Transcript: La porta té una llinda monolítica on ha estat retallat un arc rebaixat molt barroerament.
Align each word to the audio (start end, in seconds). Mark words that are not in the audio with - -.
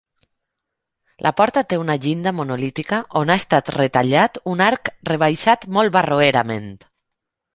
La 1.25 1.31
porta 1.41 1.61
té 1.73 1.77
una 1.81 1.95
llinda 2.05 2.31
monolítica 2.37 2.99
on 3.21 3.33
ha 3.33 3.37
estat 3.43 3.69
retallat 3.77 4.41
un 4.55 4.65
arc 4.69 4.91
rebaixat 5.13 5.67
molt 5.79 5.95
barroerament. 5.99 6.67